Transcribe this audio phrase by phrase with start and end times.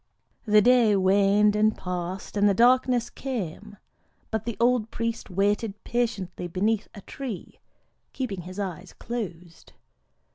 [0.45, 3.77] The day waned and passed, and the darkness came;
[4.31, 7.59] but the old priest waited patiently beneath a tree,
[8.11, 9.73] keeping his eyes closed.